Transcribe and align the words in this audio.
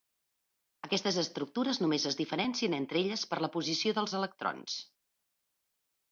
Aquestes 0.85 1.17
estructures 1.23 1.79
només 1.83 2.07
es 2.11 2.17
diferencien 2.21 2.75
entre 2.77 2.97
elles 3.01 3.25
per 3.33 3.39
la 3.45 3.49
posició 3.57 3.93
dels 3.99 4.15
electrons. 4.21 4.79